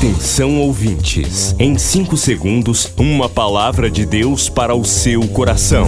[0.00, 5.86] Atenção ouvintes, em 5 segundos, uma palavra de Deus para o seu coração.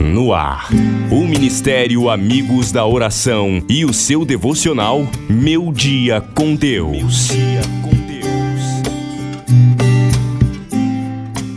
[0.00, 0.70] No ar,
[1.10, 7.28] o Ministério Amigos da Oração e o seu devocional Meu Dia com Deus.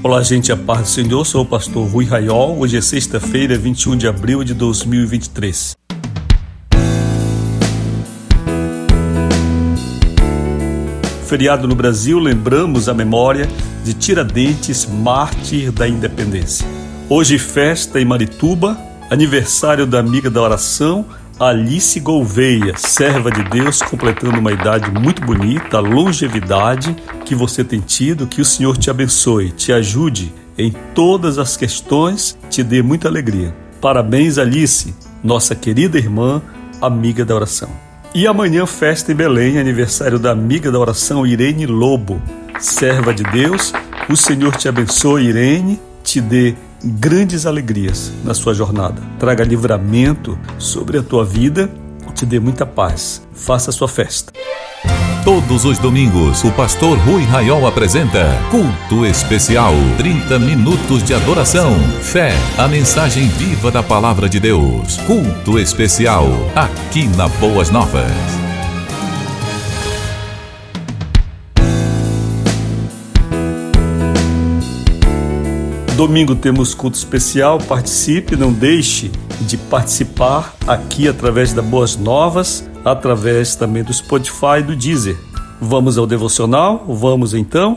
[0.04, 1.26] Olá, gente, a paz do Senhor.
[1.26, 2.60] Sou o pastor Rui Raiol.
[2.60, 5.82] Hoje é sexta-feira, 21 de abril de 2023.
[11.34, 13.50] Feriado no Brasil, lembramos a memória
[13.84, 16.64] de Tiradentes, mártir da independência.
[17.10, 18.78] Hoje, festa em Marituba,
[19.10, 21.04] aniversário da amiga da oração,
[21.40, 28.28] Alice Gouveia, serva de Deus, completando uma idade muito bonita, longevidade que você tem tido,
[28.28, 33.56] que o Senhor te abençoe, te ajude em todas as questões, te dê muita alegria.
[33.82, 36.44] Parabéns, Alice, nossa querida irmã,
[36.80, 37.72] amiga da oração.
[38.16, 42.22] E amanhã, festa em Belém, aniversário da amiga da oração Irene Lobo,
[42.60, 43.74] serva de Deus.
[44.08, 49.02] O Senhor te abençoe, Irene, te dê grandes alegrias na sua jornada.
[49.18, 51.72] Traga livramento sobre a tua vida,
[52.14, 53.24] te dê muita paz.
[53.34, 54.32] Faça a sua festa.
[55.24, 59.74] Todos os domingos, o pastor Rui Raiol apresenta Culto Especial.
[59.98, 64.98] 30 minutos de adoração, fé, a mensagem viva da palavra de Deus.
[65.08, 68.12] Culto Especial, aqui na Boas Novas.
[75.96, 83.56] Domingo temos culto especial, participe, não deixe de participar aqui através da Boas Novas, através
[83.56, 85.18] também do Spotify e do Deezer.
[85.60, 86.84] Vamos ao devocional?
[86.88, 87.76] Vamos então?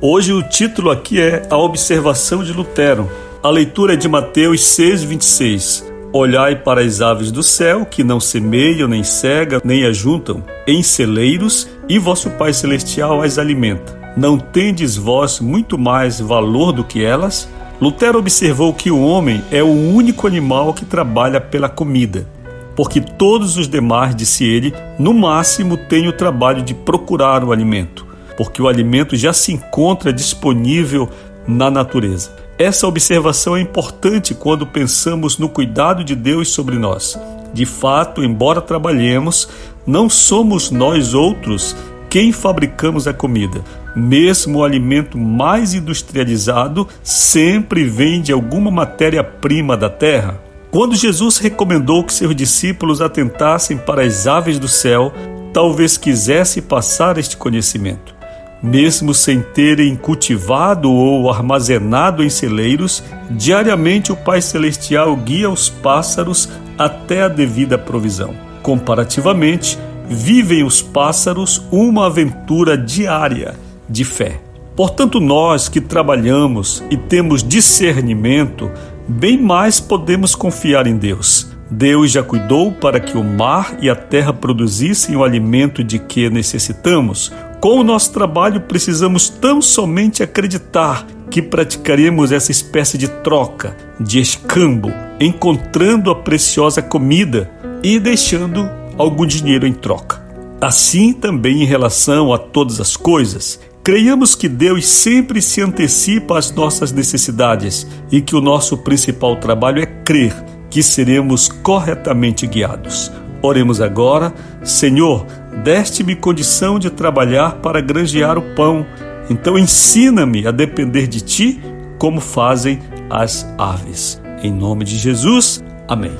[0.00, 3.10] Hoje o título aqui é A Observação de Lutero.
[3.42, 5.84] A leitura é de Mateus 6:26.
[6.12, 11.68] Olhai para as aves do céu, que não semeiam, nem cegam, nem ajuntam em celeiros,
[11.88, 13.97] e vosso Pai Celestial as alimenta.
[14.18, 17.48] Não tendes vós muito mais valor do que elas?
[17.80, 22.26] Lutero observou que o homem é o único animal que trabalha pela comida,
[22.74, 28.04] porque todos os demais, disse ele, no máximo têm o trabalho de procurar o alimento,
[28.36, 31.08] porque o alimento já se encontra disponível
[31.46, 32.34] na natureza.
[32.58, 37.16] Essa observação é importante quando pensamos no cuidado de Deus sobre nós.
[37.54, 39.48] De fato, embora trabalhemos,
[39.86, 41.76] não somos nós outros
[42.10, 43.62] quem fabricamos a comida.
[43.98, 50.40] Mesmo o alimento mais industrializado sempre vem de alguma matéria-prima da terra.
[50.70, 55.12] Quando Jesus recomendou que seus discípulos atentassem para as aves do céu,
[55.52, 58.16] talvez quisesse passar este conhecimento
[58.60, 66.48] mesmo sem terem cultivado ou armazenado em celeiros, diariamente o Pai Celestial guia os pássaros
[66.76, 68.34] até a devida provisão.
[68.60, 69.78] Comparativamente,
[70.08, 73.54] vivem os pássaros uma aventura diária
[73.88, 74.40] de fé.
[74.76, 78.70] Portanto, nós que trabalhamos e temos discernimento,
[79.08, 81.50] bem mais podemos confiar em Deus.
[81.70, 86.30] Deus já cuidou para que o mar e a terra produzissem o alimento de que
[86.30, 93.76] necessitamos, com o nosso trabalho, precisamos tão somente acreditar que praticaremos essa espécie de troca,
[93.98, 97.50] de escambo, encontrando a preciosa comida
[97.82, 100.24] e deixando algum dinheiro em troca.
[100.60, 106.52] Assim também em relação a todas as coisas, creiamos que Deus sempre se antecipa às
[106.52, 110.34] nossas necessidades e que o nosso principal trabalho é crer
[110.68, 113.10] que seremos corretamente guiados.
[113.40, 115.24] Oremos agora, Senhor,
[115.64, 118.84] deste-me condição de trabalhar para granjear o pão.
[119.30, 121.58] Então ensina-me a depender de ti,
[121.98, 124.20] como fazem as aves.
[124.42, 126.12] Em nome de Jesus, amém.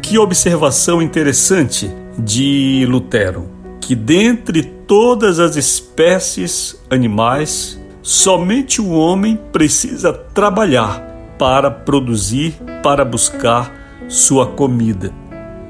[0.00, 3.50] Que observação interessante de Lutero,
[3.82, 4.62] que dentre
[4.92, 11.00] todas as espécies animais, somente o homem precisa trabalhar
[11.38, 12.52] para produzir,
[12.82, 13.72] para buscar
[14.06, 15.10] sua comida.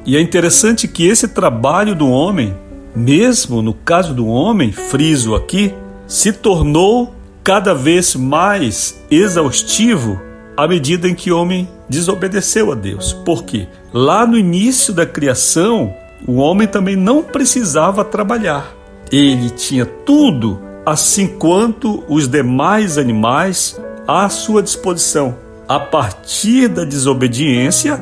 [0.05, 2.53] E é interessante que esse trabalho do homem
[2.97, 5.73] mesmo no caso do homem, friso aqui,
[6.05, 7.15] se tornou
[7.45, 10.21] cada vez mais exaustivo
[10.57, 13.13] à medida em que o homem desobedeceu a Deus.
[13.13, 13.69] Por quê?
[13.93, 15.95] Lá no início da criação,
[16.27, 18.82] o homem também não precisava trabalhar.
[19.13, 23.79] Ele tinha tudo, assim quanto os demais animais,
[24.09, 25.37] à sua disposição.
[25.69, 28.01] A partir da desobediência,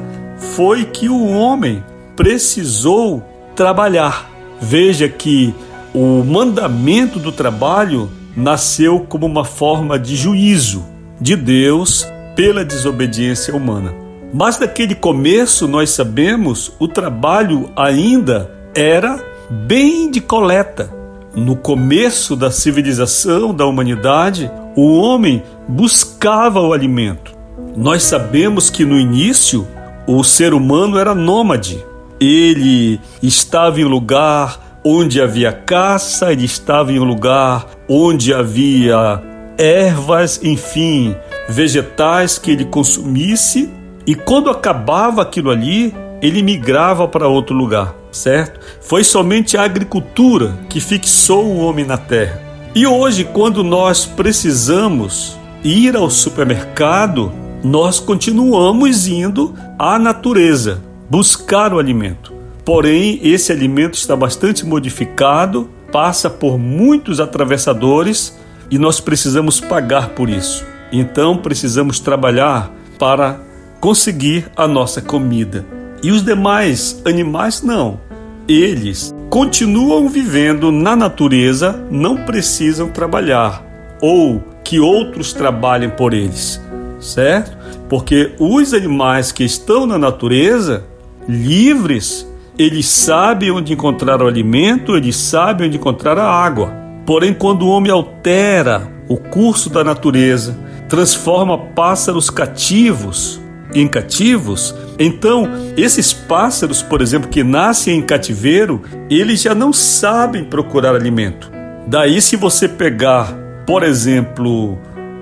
[0.54, 1.82] foi que o homem
[2.14, 3.22] precisou
[3.56, 4.30] trabalhar.
[4.60, 5.52] Veja que
[5.92, 10.84] o mandamento do trabalho nasceu como uma forma de juízo
[11.20, 12.06] de Deus
[12.36, 13.92] pela desobediência humana.
[14.32, 19.20] Mas naquele começo, nós sabemos, o trabalho ainda era
[19.50, 20.99] bem de coleta.
[21.34, 27.32] No começo da civilização da humanidade, o homem buscava o alimento.
[27.76, 29.66] Nós sabemos que no início
[30.06, 31.84] o ser humano era nômade.
[32.20, 39.22] Ele estava em lugar onde havia caça, ele estava em um lugar onde havia
[39.56, 41.14] ervas, enfim,
[41.48, 43.70] vegetais que ele consumisse,
[44.06, 48.60] e quando acabava aquilo ali, ele migrava para outro lugar, certo?
[48.80, 52.40] Foi somente a agricultura que fixou o homem na terra.
[52.74, 61.78] E hoje, quando nós precisamos ir ao supermercado, nós continuamos indo à natureza buscar o
[61.78, 62.32] alimento.
[62.64, 68.38] Porém, esse alimento está bastante modificado, passa por muitos atravessadores
[68.70, 70.64] e nós precisamos pagar por isso.
[70.92, 73.40] Então, precisamos trabalhar para
[73.80, 75.79] conseguir a nossa comida.
[76.02, 78.00] E os demais animais não.
[78.48, 83.64] Eles continuam vivendo na natureza, não precisam trabalhar
[84.00, 86.60] ou que outros trabalhem por eles,
[86.98, 87.56] certo?
[87.88, 90.84] Porque os animais que estão na natureza,
[91.28, 92.26] livres,
[92.58, 96.72] eles sabem onde encontrar o alimento, eles sabem onde encontrar a água.
[97.04, 100.56] Porém, quando o homem altera o curso da natureza,
[100.88, 103.40] transforma pássaros cativos
[103.74, 110.44] em cativos, então esses pássaros, por exemplo, que nascem em cativeiro, eles já não sabem
[110.44, 111.50] procurar alimento.
[111.86, 113.34] Daí, se você pegar,
[113.66, 114.78] por exemplo,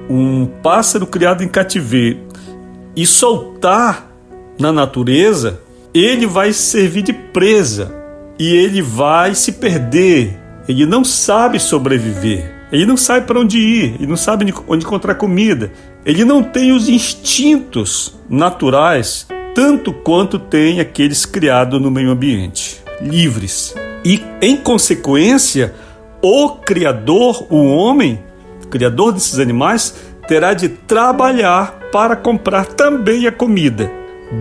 [0.08, 2.20] um pássaro criado em cativeiro
[2.96, 4.10] e soltar
[4.58, 5.60] na natureza,
[5.94, 7.94] ele vai servir de presa
[8.38, 10.38] e ele vai se perder.
[10.68, 12.57] Ele não sabe sobreviver.
[12.70, 15.73] Ele não sabe para onde ir, ele não sabe onde encontrar comida.
[16.05, 23.75] Ele não tem os instintos naturais tanto quanto tem aqueles criados no meio ambiente, livres.
[24.05, 25.75] E em consequência,
[26.23, 28.23] o criador, o homem,
[28.70, 29.97] criador desses animais,
[30.29, 33.91] terá de trabalhar para comprar também a comida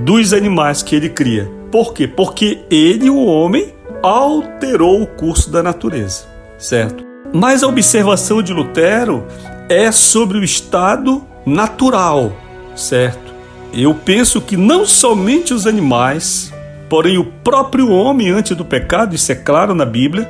[0.04, 1.50] dos animais que ele cria.
[1.72, 2.08] Por quê?
[2.08, 6.26] Porque ele, o homem, alterou o curso da natureza,
[6.58, 7.07] certo?
[7.34, 9.26] Mas a observação de Lutero
[9.70, 12.32] é sobre o estado natural,
[12.76, 13.34] certo?
[13.74, 16.54] Eu penso que não somente os animais,
[16.90, 20.28] porém o próprio homem antes do pecado, isso é claro na Bíblia,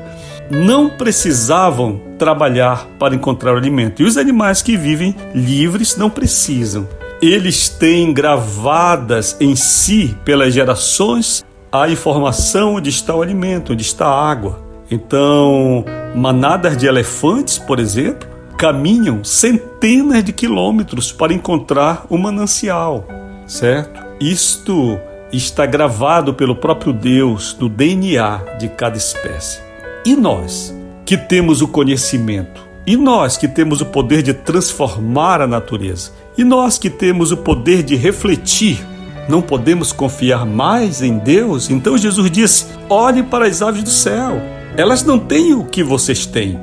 [0.50, 4.02] não precisavam trabalhar para encontrar o alimento.
[4.02, 6.88] E os animais que vivem livres não precisam.
[7.22, 14.08] Eles têm gravadas em si, pelas gerações, a informação onde está o alimento, onde está
[14.08, 14.67] a água.
[14.90, 15.84] Então,
[16.16, 23.06] manadas de elefantes, por exemplo, caminham centenas de quilômetros para encontrar o manancial,
[23.46, 24.02] certo?
[24.20, 25.00] Isto
[25.32, 29.60] está gravado pelo próprio Deus no DNA de cada espécie.
[30.06, 30.74] E nós,
[31.06, 36.44] que temos o conhecimento, e nós que temos o poder de transformar a natureza, e
[36.44, 38.80] nós que temos o poder de refletir,
[39.28, 41.70] não podemos confiar mais em Deus?
[41.70, 44.42] Então Jesus disse: olhe para as aves do céu.
[44.76, 46.60] Elas não têm o que vocês têm,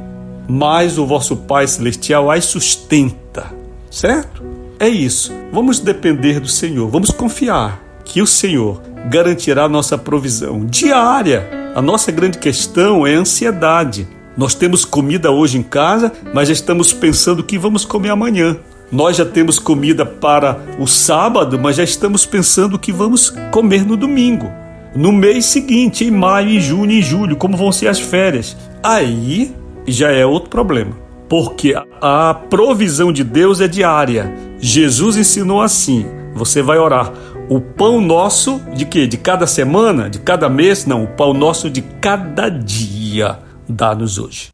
[0.48, 3.46] mas o vosso Pai Celestial as sustenta.
[3.90, 4.42] Certo?
[4.78, 5.32] É isso.
[5.52, 11.72] Vamos depender do Senhor, vamos confiar que o Senhor garantirá nossa provisão diária.
[11.74, 14.06] A nossa grande questão é a ansiedade.
[14.36, 18.56] Nós temos comida hoje em casa, mas já estamos pensando o que vamos comer amanhã.
[18.90, 23.84] Nós já temos comida para o sábado, mas já estamos pensando o que vamos comer
[23.84, 24.52] no domingo.
[24.94, 28.56] No mês seguinte, em maio, em junho, em julho, como vão ser as férias.
[28.82, 29.52] Aí
[29.86, 30.92] já é outro problema.
[31.28, 34.32] Porque a provisão de Deus é diária.
[34.60, 37.12] Jesus ensinou assim: você vai orar.
[37.48, 39.06] O pão nosso de quê?
[39.06, 40.08] De cada semana?
[40.08, 40.86] De cada mês?
[40.86, 43.38] Não, o pão nosso de cada dia.
[43.68, 44.48] Dá-nos hoje.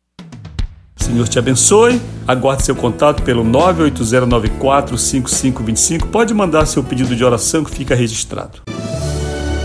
[0.96, 2.00] Senhor te abençoe.
[2.26, 6.06] Aguarde seu contato pelo 980945525.
[6.06, 8.62] Pode mandar seu pedido de oração que fica registrado.